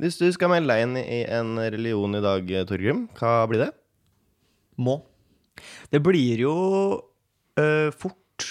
[0.00, 3.70] Hvis du skal melde deg inn i en religion i dag, Torgrim, hva blir det?
[4.82, 4.98] Må.
[5.92, 6.54] Det blir jo
[7.60, 8.48] øh, fort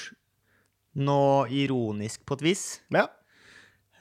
[0.94, 2.64] noe ironisk på et vis.
[2.94, 3.10] Ja.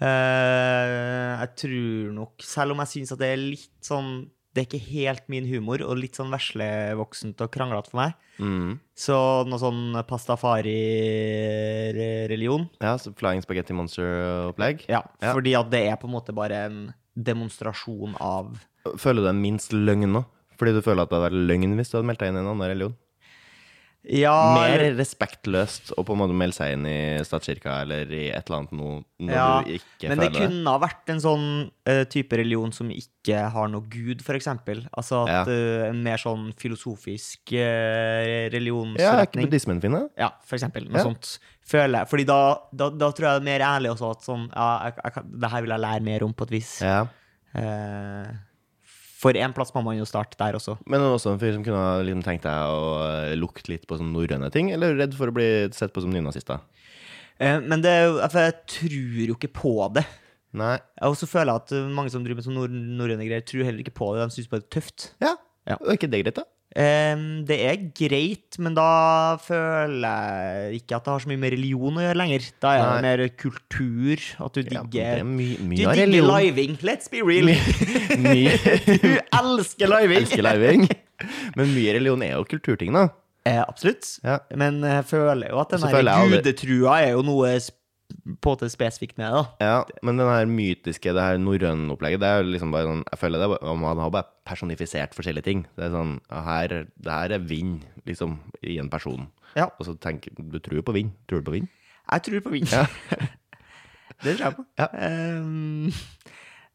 [0.02, 4.14] Uh, jeg tror nok, selv om jeg syns at det er litt sånn
[4.52, 8.12] Det er ikke helt min humor, og litt sånn veslevoksent og kranglete for meg.
[8.36, 8.74] Mm.
[8.96, 9.16] Så
[9.48, 14.84] noe sånn pastafari-religion Ja, så Flying Spaghetti Monster-opplegg.
[14.88, 15.32] Ja, Ja.
[15.32, 18.58] fordi at det er på en måte bare en demonstrasjon av
[18.98, 20.24] Føler du deg minst løgn nå?
[20.58, 22.38] Fordi du føler at det hadde vært løgn hvis du hadde meldt deg inn i
[22.40, 22.94] en annen religion?
[24.10, 28.48] Ja, Mer respektløst å på en måte melde seg inn i statskirka eller i et
[28.48, 31.44] eller annet noe når Ja, du ikke Men føler det kunne ha vært en sånn
[31.86, 34.82] uh, type religion som ikke har noe gud, eksempel.
[34.98, 35.42] Altså at Ja.
[35.46, 39.46] uh, en mer sånn filosofisk uh, Ja, er ikke religionsretning.
[39.46, 40.02] buddhismen fin, da?
[40.18, 40.88] Ja, for eksempel.
[40.90, 41.04] Noe Ja.
[41.06, 41.38] sånt.
[41.62, 42.08] Føler jeg.
[42.10, 42.40] Fordi da,
[42.74, 45.50] da, da tror jeg det er mer ærlig også at sånn Ja, jeg, jeg, det
[45.54, 46.80] her vil jeg lære mer om på et vis.
[46.82, 47.06] Ja.
[47.54, 48.32] Eh,
[49.22, 50.74] for en plass må man jo starte der også.
[50.90, 54.12] Men også en fyr som kunne liksom tenkt deg å eh, lukte litt på sånne
[54.16, 55.46] norrøne ting, eller er redd for å bli
[55.76, 56.58] sett på som nynazister?
[57.38, 60.04] Eh, men det, jo- jeg tror jo ikke på det.
[60.58, 60.74] Nei.
[61.06, 63.80] Og så føler jeg at mange som driver med sånn nor norrøne greier, tror heller
[63.86, 64.26] ikke på det.
[64.28, 65.06] De syns bare det er tøft.
[65.24, 65.36] Ja.
[65.70, 65.78] Ja.
[65.80, 66.44] Er ikke det greit, da?
[66.72, 71.98] Det er greit, men da føler jeg ikke at det har så mye med religion
[72.00, 72.46] å gjøre lenger.
[72.64, 76.30] Da er det mer kultur, at du Ja, det er digger my Du digger religion.
[76.38, 76.78] living.
[76.86, 77.50] Let's be real.
[78.16, 78.38] My,
[79.04, 79.10] du
[79.42, 80.22] elsker living.
[80.22, 80.88] elsker living.
[81.58, 83.08] Men mye religion er jo kulturting, da.
[83.44, 84.06] Eh, absolutt.
[84.24, 84.38] Ja.
[84.56, 85.82] Men jeg føler jo at den
[86.30, 87.76] gudetrua er jo noe sp-
[88.42, 89.40] på måte spesifikt med det.
[89.40, 89.66] da.
[89.66, 93.04] Ja, men den her mytiske, det her norrøne opplegget, det er jo liksom bare sånn
[93.10, 95.66] Jeg føler det om Man har bare personifisert forskjellige ting.
[95.76, 99.28] Det er sånn her, Det her er vind, liksom, i en person.
[99.56, 99.68] Ja.
[99.78, 101.12] Og så tenker Du tror jo på vind.
[101.28, 101.68] Tror du på vind?
[102.12, 102.72] Jeg tror på vind.
[102.72, 102.86] Ja.
[104.24, 104.66] det tror jeg på.
[104.78, 104.88] Ja.
[105.40, 105.92] Um,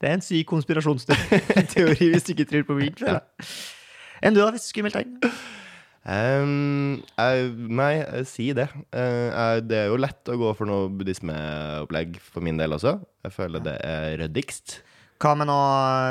[0.02, 3.02] det er en syk konspirasjonsteori hvis du ikke tror på vind.
[3.02, 3.20] Ja.
[4.22, 5.38] Enn du, da, hvis du skulle meldt deg inn?
[6.08, 8.70] Ehm, jeg, nei, jeg si det.
[8.96, 12.96] Uh, jeg, det er jo lett å gå for noe buddhismeopplegg for min del også.
[13.28, 14.80] Jeg føler det er ryddigst.
[15.20, 15.58] Hva med nå,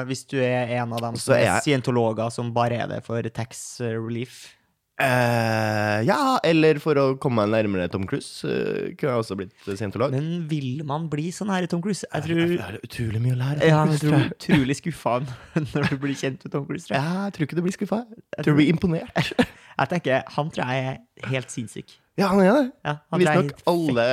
[0.09, 3.05] hvis du er en av dem som er er jeg- scientologer som bare er det
[3.07, 4.53] for tax relief?
[4.97, 9.67] Uh, ja, eller for å komme meg nærmere Tom Cruise, uh, kunne jeg også blitt
[9.77, 10.15] scientolog.
[10.17, 12.09] Men vil man bli sånn her i Tom Cruise?
[12.09, 13.69] Jeg tror har utrolig mye å lære.
[13.69, 15.19] ja, jeg tror utrolig skuffa
[15.75, 16.89] når du blir kjent med Tom Cruise.
[16.89, 17.05] Tror jeg.
[17.05, 18.01] Ja, jeg tror ikke du blir skuffa.
[18.39, 19.33] Jeg tror du blir imponert.
[19.79, 21.99] jeg tenker, Han tror jeg er helt sinnssyk.
[22.17, 22.65] Ja, han er det.
[22.87, 24.05] Ja, jeg Visstnok alle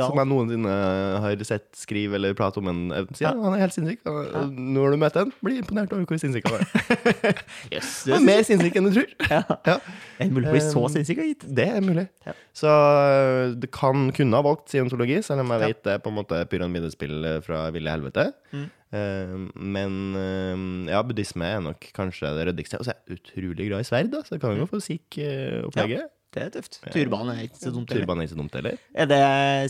[0.00, 0.76] som jeg noensinne
[1.24, 2.80] har sett skrive eller prate om en
[3.12, 3.32] sier Ja.
[3.36, 4.00] han er helt sinnssyk.
[4.06, 4.44] Ja.
[4.48, 7.42] Når du møter han, blir imponert over hvor sinnssyk han er.
[7.74, 9.12] Yes, Han er mer sinnssyk enn du tror.
[9.28, 9.42] ja.
[9.68, 9.76] Ja,
[10.18, 11.44] Er det mulig å bli så Um, sinnssyk, gitt?
[11.60, 12.06] det er mulig.
[12.26, 12.32] Ja.
[12.56, 12.72] Så
[13.54, 16.16] du det kan kunne ha valgt scientologi, selv om jeg vet det er på en
[16.16, 18.30] måte pyramidespill fra ville helvete.
[18.54, 18.68] Mm.
[18.90, 22.80] Eh, men eh, ja, buddhisme er nok kanskje det ryddigste.
[22.80, 25.20] Og så er jeg utrolig glad i sverd, da, så det kan jo få sikk
[25.20, 26.08] sikh-opplegget.
[26.30, 26.78] Det er tøft.
[26.94, 27.90] Turban er ikke så dumt.
[27.90, 28.04] heller.
[28.04, 28.76] Turban er ikke så dumt heller.
[28.94, 29.22] Er det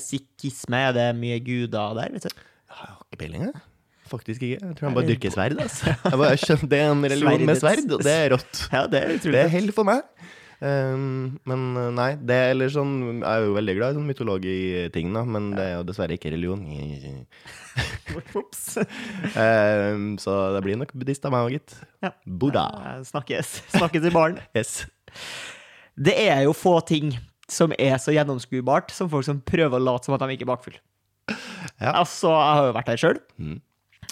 [0.05, 0.81] sikhisme?
[0.91, 2.13] Er det mye guder der?
[2.13, 2.43] vet du?
[2.71, 3.63] Jeg har ikke peiling, jeg.
[4.11, 4.59] Faktisk ikke.
[4.67, 5.57] Jeg tror han bare dyrker sverd.
[5.63, 5.95] Altså.
[6.25, 8.63] Bare skjønner, det er en religion med sverd, og det er rått.
[8.75, 10.03] Ja, det er utrolig Det er hell for meg.
[10.61, 12.91] Um, men uh, nei, det er eller sånn
[13.23, 16.35] Jeg er jo veldig glad i sånn mytologiting, da, men det er jo dessverre ikke
[16.35, 16.67] religion.
[18.43, 18.67] Ops.
[18.77, 21.79] um, så det blir nok buddhist av meg òg, gitt.
[22.05, 22.13] Ja.
[22.27, 22.67] Buddha.
[23.09, 23.55] Snakkes.
[23.79, 24.43] Snakkes i baren.
[24.61, 24.83] Yes.
[26.01, 27.13] Det er jo få ting
[27.51, 30.53] som er så gjennomskuebart som folk som prøver å late som at de ikke er
[30.53, 30.79] bakfull.
[31.81, 31.93] Ja.
[31.93, 33.19] Altså, jeg har jo vært der sjøl.
[33.41, 33.59] Mm.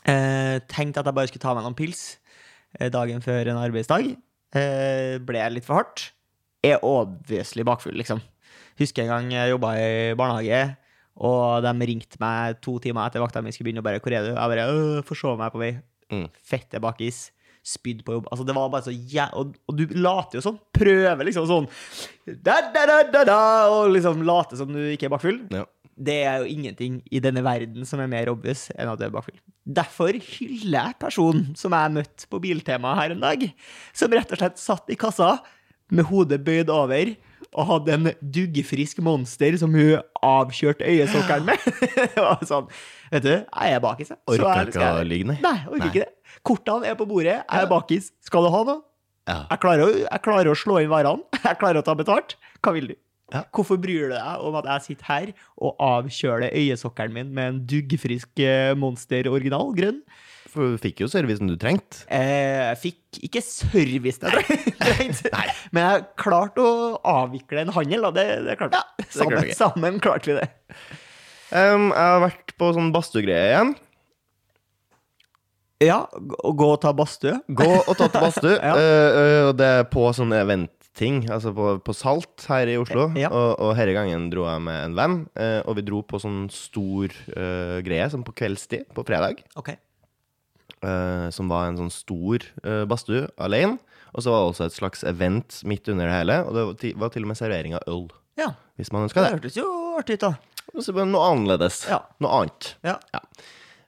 [0.08, 2.02] Eh, tenkte at jeg bare skulle ta meg noen pils
[2.78, 4.10] eh, dagen før en arbeidsdag.
[4.56, 6.10] Eh, ble litt for hardt.
[6.66, 8.20] Er obviously bakfull, liksom.
[8.78, 10.76] Husker en gang jeg jobba i barnehage,
[11.18, 13.82] og de ringte meg to timer etter vakta mi skulle begynne.
[13.82, 15.82] og bare, 'Hvor er du?' Jeg bare «Øh, 'Forsov meg på vei'.
[16.10, 16.28] Mm.
[16.44, 17.30] Fette bakis.
[17.68, 18.28] Spydd på jobb.
[18.32, 19.26] Altså, det var bare så jæ...
[19.36, 20.60] Og, og du later jo sånn.
[20.78, 21.66] Prøver liksom sånn
[22.28, 23.40] da, da, da, da, da,
[23.74, 25.42] Og liksom late som du ikke er bakfull.
[25.52, 25.66] Ja.
[25.98, 29.14] Det er jo ingenting i denne verden som er mer obvious enn at du er
[29.14, 29.38] bakfull.
[29.68, 33.42] Derfor hyller jeg personen som jeg møtte på Biltema her en dag,
[33.96, 35.34] som rett og slett satt i kassa
[35.90, 37.12] med hodet bøyd over
[37.56, 41.64] og hadde en duggfrisk monster som hun avkjørte øyesokkelen med.
[42.26, 42.68] og sånn,
[43.12, 44.20] vet du, jeg er bakis, jeg.
[44.28, 45.38] Orker ikke å ligge, nei.
[45.44, 45.90] Nei, orker Nei.
[45.90, 46.38] ikke det.
[46.46, 48.12] Kortene er på bordet, jeg er bakis.
[48.26, 48.82] Skal du ha noe?
[49.28, 49.42] Ja.
[49.50, 51.24] Jeg klarer, jeg klarer å slå inn varene.
[51.44, 52.38] Jeg klarer å ta betalt.
[52.64, 52.96] Hva vil du?
[53.28, 53.42] Ja.
[53.52, 57.58] Hvorfor bryr du deg om at jeg sitter her og avkjøler øyesokkelen min med en
[57.68, 59.98] duggfrisk eh, Monster original, grønn?
[60.48, 62.04] For du fikk jo servicen du trengte.
[62.08, 64.46] Eh, Jeg fikk ikke service jeg
[64.80, 65.32] trengte,
[65.76, 66.72] men jeg klarte å
[67.08, 70.48] avvikle en handel, og det, det klarte det Sammen, sammen klarte vi det.
[71.48, 73.70] Um, jeg har vært på sånn badstuegreie igjen.
[75.84, 77.36] Ja, gå og ta badstue.
[77.54, 78.56] Gå og ta til badstue.
[78.66, 78.74] Ja.
[78.74, 83.06] uh, uh, det er på sånn eventting, altså på, på Salt her i Oslo.
[83.16, 83.30] Ja.
[83.30, 86.48] Og, og denne gangen dro jeg med en venn, uh, og vi dro på sånn
[86.52, 87.14] stor
[87.86, 89.44] greie, sånn på kveldstid, på fredag.
[89.60, 89.76] Ok.
[90.82, 93.78] Eh, som var en sånn stor uh, badstue alene.
[94.16, 96.76] Og så var det også et slags event midt under det hele, og det var
[96.80, 98.06] til, var til og med servering av øl.
[98.40, 98.52] Ja.
[98.80, 99.38] Hvis man ønska Det det.
[99.38, 99.66] hørtes jo
[99.98, 100.32] artig ut, da.
[100.74, 101.82] Og så bare noe annerledes.
[101.90, 101.98] Ja.
[102.24, 102.70] Noe annet.
[102.86, 102.94] Ja.
[103.12, 103.20] Ja.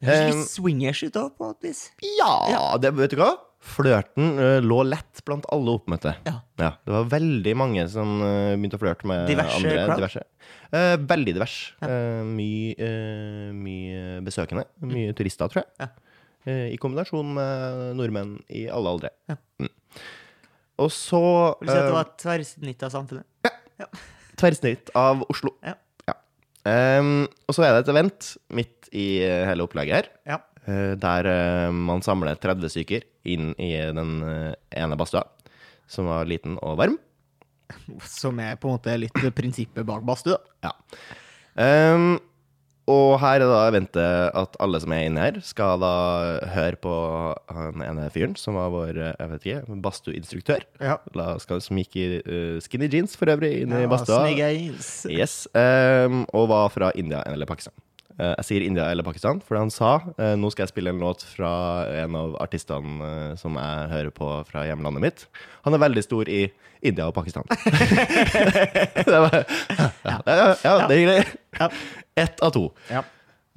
[0.00, 1.86] Det høres litt swingers ut òg, på et vis.
[2.18, 3.30] Ja, det, vet du hva?
[3.60, 6.14] Flørten uh, lå lett blant alle oppmøtte.
[6.24, 6.38] Ja.
[6.56, 9.74] Det var veldig mange som uh, begynte å flørte med Diverse andre.
[9.84, 10.00] crowd?
[10.00, 10.22] Diverse.
[10.72, 11.56] Uh, veldig divers.
[11.82, 14.64] Eh, mye, eh, mye besøkende.
[14.86, 15.68] Mye turister, tror jeg.
[15.82, 15.88] Ja.
[16.48, 19.10] Eh, I kombinasjon med nordmenn i alle aldre.
[19.28, 19.36] Ja.
[19.60, 19.70] Mm.
[20.80, 21.20] Og så
[21.60, 23.26] Vil du si at det eh, var tverrsnitt av samfunnet?
[24.40, 25.52] tverrsnitt av Oslo.
[25.64, 25.76] Ja.
[26.68, 30.08] Em, og så er det et event midt i eh, hele opplegget her.
[30.28, 30.38] Ja.
[30.68, 34.52] Eh, der eh, man samler 30 stykker inn i den eh,
[34.82, 35.22] ene badstua,
[35.88, 36.98] som var liten og varm.
[38.04, 40.36] Som er på en måte litt prinsippet bak badstue.
[40.36, 40.68] da.
[40.68, 41.00] Ja.
[41.64, 42.18] Em,
[42.90, 45.90] og her er da eventet at alle som er inne her, skal da
[46.54, 46.92] høre på
[47.54, 50.66] han ene fyren som var vår eh, jeg vet ikke, badstueinstruktør.
[50.82, 50.96] Ja.
[51.18, 54.24] La- skal- Som gikk i eh, skinny jeans for øvrig inn i badstua.
[55.12, 57.76] Yes, um, og var fra India eller Pakistan.
[58.20, 60.98] Uh, jeg sier India eller Pakistan, for han sa uh, nå skal jeg spille en
[61.00, 61.52] låt fra
[62.02, 65.22] en av artistene uh, som jeg hører på fra hjemlandet mitt.
[65.64, 66.42] Han er veldig stor i
[66.84, 67.44] India og Pakistan.
[68.96, 69.34] det var,
[70.04, 71.24] ja, ja, ja, det er hyggelig.
[71.60, 71.68] Ja.
[72.20, 72.68] Ett av to.
[72.90, 73.04] Ja.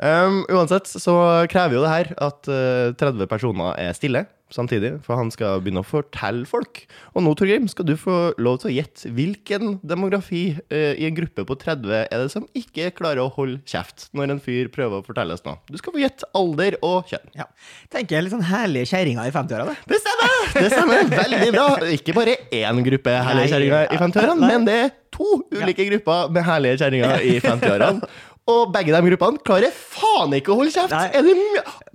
[0.03, 1.13] Um, uansett så
[1.51, 5.81] krever jo det her at uh, 30 personer er stille samtidig, for han skal begynne
[5.81, 6.83] å fortelle folk.
[7.13, 11.17] Og nå, Torgrim, skal du få lov til å gjette hvilken demografi uh, i en
[11.17, 15.01] gruppe på 30 er det som ikke klarer å holde kjeft når en fyr prøver
[15.01, 15.57] å fortelle oss noe.
[15.69, 17.29] Du skal få gjette alder og kjønn.
[17.37, 17.47] Ja.
[17.93, 19.77] Tenker jeg litt sånn herlige kjerringer i 50-åra, det.
[19.93, 20.35] Det stemmer!
[20.53, 21.69] Det stemmer Veldig bra.
[21.93, 26.45] Ikke bare én gruppe herlige kjerringer i 50-årene, men det er to ulike grupper med
[26.47, 28.13] herlige kjerringer i 50-årene.
[28.51, 30.91] Og begge de gruppene klarer faen ikke å holde kjeft!
[30.91, 31.35] Er det?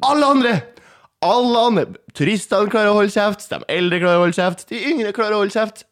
[0.09, 0.55] Alle andre!
[1.25, 1.85] Alle andre.
[2.17, 5.43] Turistene klarer å holde kjeft, de eldre klarer å holde kjeft, de yngre klarer å
[5.43, 5.85] holde kjeft.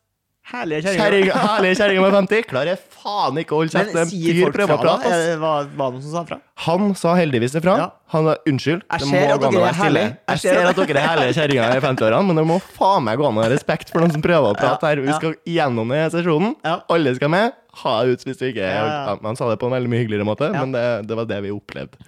[0.46, 1.38] Herlige Kjerring, kjerringer.
[1.50, 3.96] herlige kjerringer med 50 klarer faen ikke å holde kjeft.
[3.96, 5.14] Men sier folk fra, da?
[5.42, 6.38] Var det noen som sa fra?
[6.68, 7.74] Han sa heldigvis ifra.
[7.80, 7.88] Ja.
[8.14, 8.84] Han sa unnskyld.
[8.86, 10.14] Jeg det ser at dere er herlige.
[10.30, 13.26] Jeg ser at dere er herlige kjerringer i 50-årene, men det må faen meg gå
[13.26, 15.02] an å ha respekt for noen som prøver å prate her.
[15.02, 16.54] Vi skal gjennom denne sesjonen.
[16.94, 17.58] Alle skal med.
[17.82, 19.18] Ha ut hvis du ikke Ja, ja.
[19.26, 21.52] Han sa det på en veldig mye hyggeligere måte, men det, det var det vi
[21.52, 21.98] opplevde.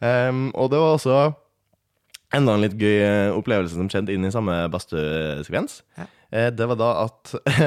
[0.00, 1.20] Um, og det var også
[2.34, 5.78] enda en litt gøy eh, opplevelse som skjedde inn i samme badstuesekvens.
[6.00, 6.08] Ja.
[6.32, 7.34] Eh, det var da at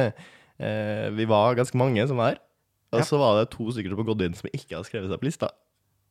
[0.59, 2.43] eh, vi var ganske mange som var her.
[2.95, 5.19] Og så var det to stykker som hadde gått inn som ikke hadde skrevet seg
[5.21, 5.49] på lista.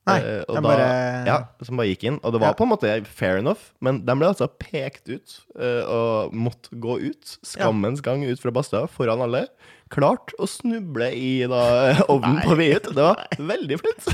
[0.09, 0.85] Nei, Eh, da, bare
[1.27, 1.35] ja,
[1.67, 2.21] som bare gikk inn.
[2.25, 2.57] Og det var Ja.
[2.57, 6.95] på en måte fair enough, men de ble altså pekt ut eh, og måtte gå
[7.11, 7.35] ut.
[7.45, 9.49] Skammens gang ut fra badstua foran alle.
[9.93, 11.61] Klart å snuble i da,
[12.15, 12.89] ovnen på vei ut.
[12.95, 14.09] Det var veldig flaut.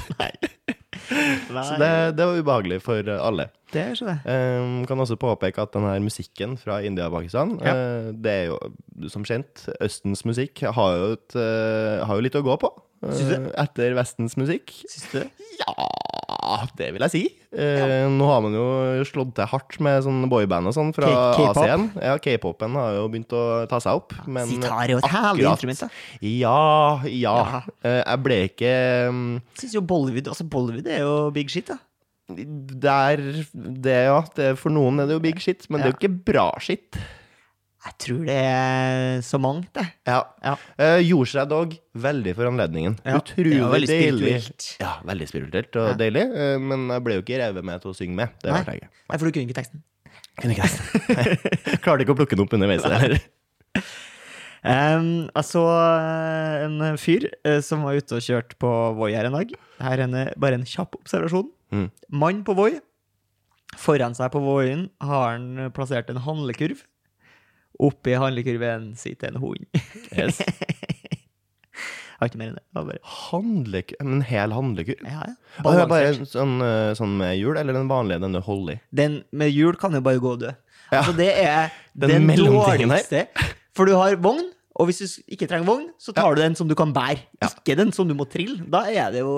[1.09, 3.49] Så det, det var ubehagelig for alle.
[3.75, 4.17] Det er så det.
[4.29, 7.75] Um, kan også påpeke at denne musikken fra India og Pakistan, Ja.
[7.75, 8.59] uh, det er jo
[9.11, 12.71] som kjent Østens musikk har jo, et, uh, har jo litt å gå på.
[13.05, 14.73] Uh, etter Vestens musikk.
[14.89, 15.29] Syns du det?
[16.45, 17.21] Ja, det vil jeg si.
[17.57, 18.65] Eh, Nå har man jo
[19.09, 21.09] slått til hardt med sånn boyband og sånn fra.
[21.49, 21.87] Asien.
[22.03, 24.13] Ja, K-popen har jo begynt å ta seg opp.
[24.29, 25.81] Men Sitar er jo et herlig instrument.
[25.87, 25.89] da.
[26.21, 27.35] Ja, ja.
[27.55, 27.63] Ja.
[27.83, 28.75] Eh, Jeg ble ikke
[29.09, 29.25] um,
[29.57, 31.79] Syns jo Bollywood Altså, Bollywood er jo big shit, da.
[32.29, 33.17] Der
[33.55, 34.21] Det, ja.
[34.37, 37.01] Det, for noen er det jo big shit, men det er jo ikke bra shit.
[37.85, 39.85] Jeg tror det er så mangt, det.
[40.09, 40.23] Ja.
[40.41, 40.55] Ja.
[40.81, 42.95] Uh, gjorde seg dog veldig for anledningen.
[43.05, 44.39] Ja, Utrolig veldig deilig.
[44.81, 45.97] Ja, veldig spirituelt og Ja.
[46.01, 46.23] deilig.
[46.33, 48.33] Uh, men jeg ble jo ikke revet med til å synge med.
[48.41, 48.79] Det Nei.
[48.89, 49.85] Nei, for du kunne ikke teksten.
[50.41, 51.79] Kunne ikke teksten.
[51.85, 52.89] Klarte ikke å plukke den opp underveis.
[52.89, 53.19] der.
[54.65, 59.27] Um, jeg så eh, en fyr uh, som var ute og kjørte på Voi her
[59.29, 59.51] en dag.
[59.77, 61.51] Her er en, bare en kjapp observasjon.
[61.69, 61.91] Mm.
[62.17, 62.71] Mann på Voi.
[63.77, 66.81] Foran seg på Voien har han plassert en handlekurv.
[67.83, 69.65] Oppi handlekurven sitter en hund.
[70.15, 70.41] Yes.
[72.21, 72.65] Har ikke mer enn det.
[72.77, 75.01] bare, Handlekur En hel handlekur?
[75.03, 75.35] ja, ja.
[75.65, 78.81] Det er bare sånn, eh, sånn med hjul, eller den vanlige den holder i?
[78.95, 80.53] Den med hjul kan jo bare gå og dø.
[80.93, 81.01] Ja.
[81.01, 82.45] Altså, det er Den den, her.
[82.47, 83.25] dårligste.
[83.75, 84.47] For du har vogn,
[84.79, 87.21] og hvis du ikke trenger vogn, så tar du den som du kan bære.
[87.43, 87.51] Ja.
[87.51, 88.63] Ikke den som du må trille.
[88.71, 89.35] Da er det jo,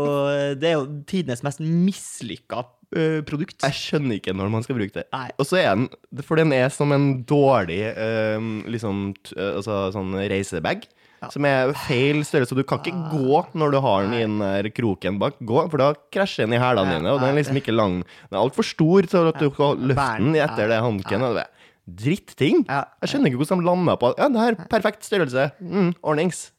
[0.60, 2.62] det er jo tidenes mest mislykka
[2.94, 3.58] ø, produkt.
[3.64, 5.06] Jeg skjønner ikke når man skal bruke det.
[5.12, 5.30] Nei.
[5.40, 5.88] Og så er den
[6.22, 8.38] For den er som en dårlig eh,
[8.70, 10.86] liksom t- eh, altså, sånn reisebag.
[11.32, 12.54] som er feil størrelse.
[12.54, 15.38] Du kan ikke gå når du har den i den der kroken bak.
[15.42, 18.02] Gå, for da krasjer den i hælene dine, og den er liksom ikke lang.
[18.28, 21.24] Den er altfor stor til at du kan løfte den etter det hanken.
[21.32, 21.48] er
[21.86, 22.64] Dritting!
[22.68, 22.84] Ja.
[23.02, 25.48] Jeg skjønner ikke hvordan de landa på Ja, det her er perfekt størrelse.
[25.62, 26.50] Mm, ordnings.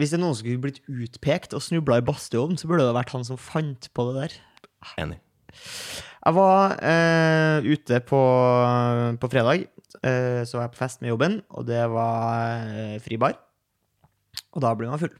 [0.00, 2.94] Hvis det er noen som skulle blitt utpekt og snubla i badstueovnen, så burde det
[2.96, 4.36] vært han som fant på det der.
[5.04, 5.18] Enig.
[6.20, 8.20] Jeg var eh, ute på,
[9.20, 9.66] på fredag.
[10.04, 13.38] Eh, så var jeg på fest med jobben, og det var eh, fribar.
[14.54, 15.12] Og da blir man full.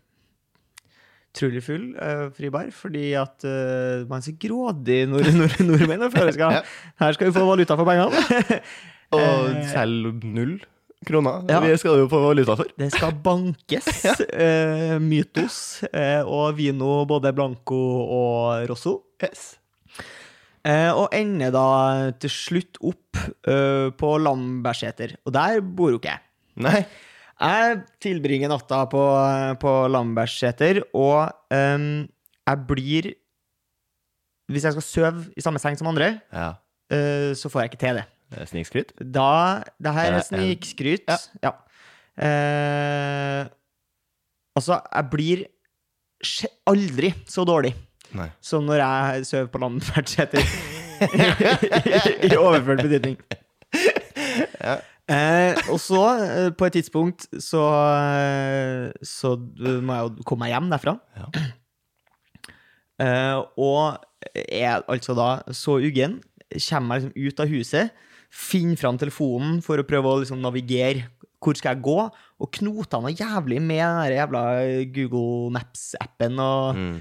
[1.31, 6.11] Utrolig full eh, fribar, fordi at eh, man er så grådig nord, nord, nordmenn.
[6.11, 6.61] føler skal,
[7.01, 8.61] Her skal vi få valuta for pengene.
[9.15, 9.21] Og
[9.51, 10.61] Eh, selv null
[11.07, 11.41] kroner.
[11.51, 11.59] Ja.
[11.65, 12.69] Vi skal jo få valuta for.
[12.79, 13.89] Det skal bankes.
[14.31, 15.57] eh, mytos
[16.27, 19.01] og vino både blanco og rosso.
[19.23, 19.60] Yes.
[20.69, 21.67] Eh, og ender da
[22.21, 23.17] til slutt opp
[23.49, 25.15] eh, på Lambertseter.
[25.25, 26.21] Og der bor jo ikke jeg.
[26.61, 26.83] Nei.
[27.41, 29.01] Jeg tilbringer natta på,
[29.63, 31.87] på Lambertseter, og eh,
[32.51, 33.09] jeg blir
[34.51, 36.51] Hvis jeg skal sove i samme seng som andre, Ja.
[36.93, 38.05] eh, så får jeg ikke til det.
[38.31, 38.93] Det er Snikskryt?
[39.15, 41.09] Da Det her Eh, er eh, snikskryt.
[41.09, 41.17] ja.
[41.43, 41.53] Ja.
[42.21, 43.49] Eh,
[44.59, 45.45] altså, jeg blir
[46.69, 47.73] aldri så dårlig
[48.17, 48.29] Nei.
[48.41, 50.43] som når jeg sover på Lambertseter.
[52.27, 53.17] I overført betydning.
[55.11, 57.63] Eh, og så, eh, på et tidspunkt, så
[58.15, 59.33] eh, Så
[59.83, 60.97] må jeg jo komme meg hjem derfra.
[61.19, 61.31] Ja.
[63.01, 63.97] Eh, og
[64.37, 66.19] er altså da så uggen.
[66.53, 67.95] Kommer meg liksom ut av huset,
[68.29, 71.07] finner fram telefonen for å prøve å liksom navigere.
[71.41, 71.95] Hvor skal jeg gå?
[72.45, 74.43] Og knota noe jævlig med den jævla
[74.93, 76.37] Google Maps-appen.
[76.45, 76.99] Og Mm.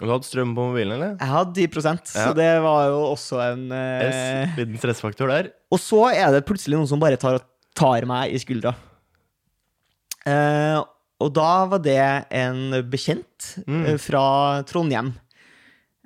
[0.00, 1.16] Og du hadde strøm på mobilen, eller?
[1.20, 1.96] jeg hadde 10 ja.
[2.24, 4.54] så det var jo også en eh.
[4.56, 5.50] Liten stressfaktor der.
[5.70, 7.42] Og så er det plutselig noen som bare tar,
[7.76, 8.72] tar meg i skuldra.
[10.28, 10.78] Eh,
[11.20, 12.00] og da var det
[12.32, 13.26] en bekjent
[13.66, 13.84] Mm.
[13.88, 15.14] eh, fra Trondheim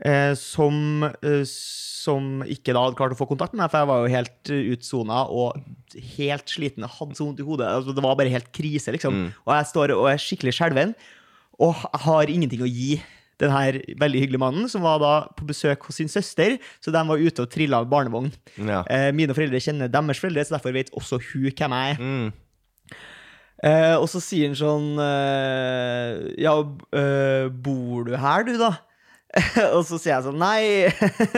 [0.05, 3.91] eh, som, eh, som ikke da hadde klart å få kontakt med meg, for jeg
[3.91, 5.59] var jo helt utsona og
[6.17, 6.87] helt sliten.
[6.87, 7.67] Jeg hadde så vondt i hodet.
[7.71, 9.15] Altså, det var bare helt krise, liksom.
[9.15, 9.29] Mm.
[9.47, 10.95] Og jeg står og er skikkelig skjelven
[11.63, 11.75] og
[12.07, 13.01] har ingenting å gi
[13.43, 17.03] den her veldig hyggelige mannen, som var da på besøk hos sin søster, så de
[17.09, 18.31] var ute og trilla av barnevogn.
[18.63, 18.85] Ja.
[18.91, 22.01] Eh, mine foreldre kjenner deres foreldre, så derfor vet også hun hvem jeg er.
[22.01, 22.33] Mm.
[23.65, 26.53] Eh, og så sier han sånn eh, Ja,
[26.99, 28.73] eh, bor du her, du, da?
[29.77, 30.91] og så sier jeg sånn Nei,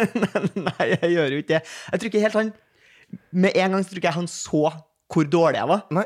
[0.67, 1.61] nei, jeg gjør jo ikke det.
[1.93, 2.51] Jeg tror ikke helt han
[3.45, 4.65] Med en gang så tror ikke jeg han så
[5.13, 5.85] hvor dårlig jeg var.
[5.95, 6.03] Nei.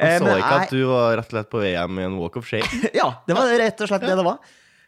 [0.00, 2.14] Han så men ikke jeg- at du var rett og slett på VM i en
[2.22, 2.64] walk of shame.
[2.96, 4.38] Ja, det var rett og slett det det var.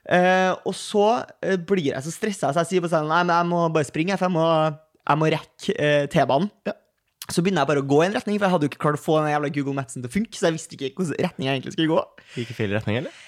[0.02, 1.06] Eh, og så
[1.44, 3.86] eh, blir jeg så stressa, så jeg sier på scenen Nei, men jeg må bare
[3.86, 4.46] springe, for jeg må,
[5.06, 6.48] jeg må rekke uh, T-banen.
[6.66, 6.74] Ja.
[7.30, 8.98] Så begynner jeg bare å gå i en retning, for jeg hadde jo ikke klart
[8.98, 10.34] å få den jævla Google Mapsen til å funke.
[10.34, 12.00] Så jeg visste ikke hvilken retning jeg egentlig skulle gå.
[12.34, 13.20] Gikk i feil retning, eller?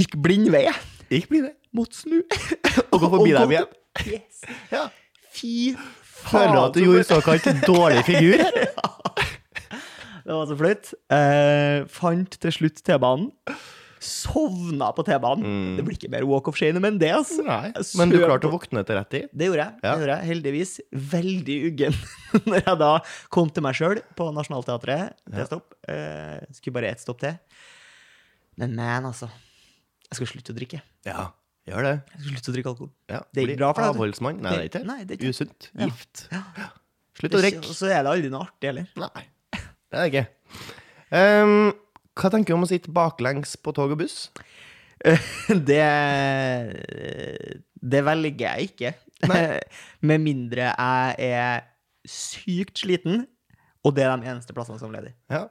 [0.00, 0.64] Gikk blind vei.
[1.12, 1.54] Gikk blind vei.
[1.76, 2.22] Måtte snu.
[2.92, 3.74] Og gå forbi dem igjen.
[4.06, 4.44] Yes.
[4.76, 4.86] Ja.
[5.30, 5.76] Fy
[6.20, 8.40] Føler du at du gjorde såkalt dårlig figur?
[10.30, 10.90] Det var så flaut.
[11.10, 13.30] Uh, fant til slutt T-banen.
[14.00, 15.44] Sovna på T-banen.
[15.44, 15.72] Mm.
[15.76, 17.42] Det blir ikke mer walk of shame enn det, altså.
[17.44, 17.70] Nei.
[18.00, 19.26] Men du klarte å våkne til rett tid?
[19.36, 19.74] Det gjorde jeg.
[19.84, 19.90] Ja.
[19.92, 20.72] det gjorde jeg Heldigvis
[21.14, 21.98] veldig uggen
[22.48, 22.90] når jeg da
[23.36, 25.18] kom til meg sjøl på Nationaltheatret.
[25.28, 25.48] Det Ja.
[25.50, 25.76] stopp.
[25.84, 27.36] Eh, skulle bare ett stopp til.
[28.60, 29.28] Men man, altså.
[30.10, 30.80] Jeg skal slutte å drikke.
[31.06, 31.28] Ja.
[31.68, 31.94] Gjør det.
[32.16, 32.90] Jeg skal slutte å drikke alkohol.
[33.12, 33.20] Ja.
[33.30, 33.94] Det er ikke bra for deg.
[33.94, 34.40] Avholdsmann?
[34.42, 35.34] Nei, det er ikke Nei, det er ikke.
[35.36, 35.68] Usunt.
[35.76, 35.90] Ja.
[35.90, 36.24] Gift.
[36.32, 36.70] Ja.
[37.20, 37.60] Slutt å drikke.
[37.68, 38.88] Og så er det aldri noe artig heller.
[38.96, 39.26] Nei.
[39.52, 40.24] Det er det ikke.
[41.20, 41.72] Ehm,
[42.20, 44.28] hva tenker du om å sitte baklengs på tog og buss?
[45.70, 45.84] Det
[47.80, 48.92] Det velger jeg ikke.
[50.08, 51.64] Med mindre jeg er
[52.08, 53.26] sykt sliten,
[53.84, 55.16] og det er de eneste plassene som er ledige.
[55.32, 55.46] Ja.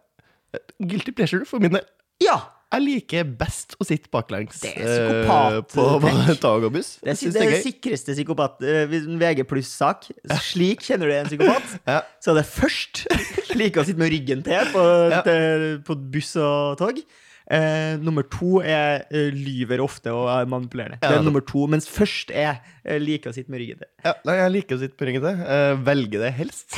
[0.82, 1.86] Guilty pleasure for min del.
[2.24, 2.38] Ja!
[2.70, 6.92] Jeg liker best å sitte baklengs Det er eh, psykopat, på, på tog og buss.
[7.02, 8.84] Det det, det er det sikreste psykopat eh,
[9.24, 10.06] VG pluss-sak.
[10.52, 11.74] Slik kjenner du en psykopat.
[11.90, 12.04] Ja.
[12.22, 13.08] Så er først
[13.60, 15.24] like å sitte med ryggen til på, Ja.
[15.26, 17.02] til, på buss og tog.
[17.50, 21.00] Eh, nummer to er uh, lyver ofte og er manipulerende.
[21.02, 23.90] Ja, det er nummer to, Mens først er uh, like å sitte med ryggen til.
[24.06, 25.42] Ja, nei, jeg liker å sitte på ryggen til.
[25.50, 26.78] Uh, velger det helst.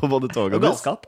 [0.00, 0.80] på både tog og Og buss.
[0.80, 1.04] galskap.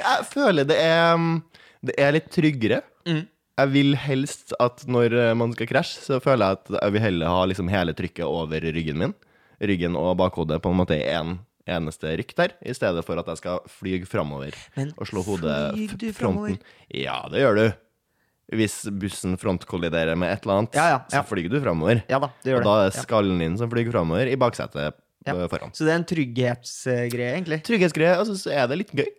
[0.00, 1.36] Jeg føler det er, mm,
[1.84, 2.82] det er litt tryggere.
[3.06, 3.26] Mm.
[3.58, 7.02] Jeg vil helst at når eh, man skal krasje, så føler jeg at jeg vil
[7.02, 9.14] heller ha liksom hele trykket over ryggen min.
[9.58, 13.26] Ryggen og bakhodet på en måte i en eneste rykk der, i stedet for at
[13.28, 14.54] jeg skal fly framover
[14.96, 15.56] og slå hodet
[15.90, 16.14] fronten.
[16.16, 16.54] fremover?
[16.94, 17.66] Ja, det gjør du.
[18.56, 21.20] Hvis bussen frontkolliderer med et eller annet, Ja, ja, ja.
[21.20, 22.00] så flyr du framover.
[22.08, 24.94] Ja da, det gjør Og da er skallen din som flyr framover, i baksetet
[25.26, 25.34] Ja.
[25.50, 25.74] foran.
[25.76, 27.58] Så det er en trygghetsgreie, egentlig.
[27.66, 29.10] Trygghetsgreie, altså, så er det litt gøy.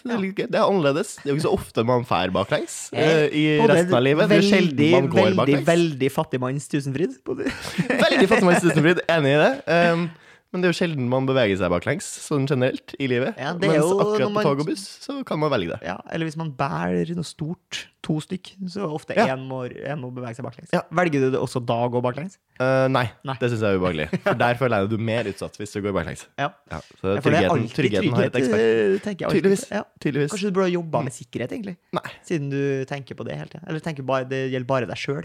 [0.00, 0.46] Det, er litt gøy.
[0.48, 1.14] det er annerledes.
[1.20, 4.30] Det er jo ikke så ofte man fær baklengs Eh, eh, i resten av livet.
[4.32, 5.66] Det er sjelden man går veldig, baklengs.
[5.68, 7.14] veldig fattigmanns tusenfryd.
[7.28, 9.52] Veldig fattigmanns tusenfryd, enig i det.
[9.68, 10.08] Um,
[10.52, 13.34] men det er jo sjelden man beveger seg baklengs, sånn generelt, i livet.
[13.40, 15.80] Ja, det Mens akkurat når på man- tog og buss, så kan man velge det.
[15.88, 19.28] Ja, eller hvis man bærer noe stort, to stykk, så ofte Ja.
[19.36, 20.70] én må, en må bevege seg baklengs.
[20.74, 20.82] Ja.
[20.90, 22.36] Velger du det også da å gå baklengs?
[22.60, 23.34] Uh, nei, Nei.
[23.40, 24.08] det syns jeg er ubehagelig.
[24.26, 26.26] For der føler jeg du er mer utsatt hvis du går baklengs.
[26.38, 26.50] Ja.
[26.70, 29.06] Ja, så Ja, tryggheten, tryggheten har et ekspert.
[29.06, 29.28] eh.
[29.32, 29.64] Tydeligvis.
[29.70, 29.84] Ja.
[30.02, 30.30] Tydeligvis.
[30.34, 31.76] Kanskje du burde jobba med sikkerhet, egentlig?
[31.94, 32.02] Nei.
[32.26, 33.64] Siden du tenker på det hele tida.
[33.68, 35.24] Eller tenker bare, det gjelder bare deg sjøl.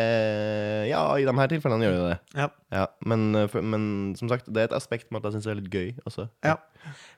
[0.00, 2.14] Eh, ja, i de her tilfellene gjør jo det.
[2.38, 2.46] Ja.
[2.72, 5.52] Ja, men, eh, men som sagt, det er et aspekt med at jeg syns det
[5.52, 6.28] er litt gøy også.
[6.46, 6.56] ja.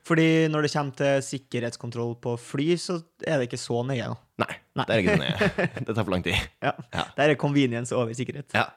[0.05, 4.11] Fordi når det kommer til sikkerhetskontroll på fly, så er det ikke så nøye.
[4.37, 4.85] Nei, Nei.
[4.85, 5.49] det er ikke så nøye.
[5.87, 6.37] Det tar for lang tid.
[6.61, 6.75] Ja.
[6.93, 7.07] Ja.
[7.17, 8.53] Der er convenience over sikkerhet.
[8.53, 8.67] Ja.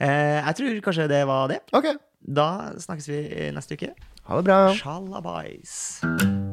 [0.00, 1.60] Eh, jeg tror kanskje det var det.
[1.72, 1.92] OK.
[2.34, 2.48] Da
[2.80, 3.22] snakkes vi
[3.54, 3.92] neste uke.
[4.26, 4.60] Ha det bra.
[4.74, 6.47] Sjalabais.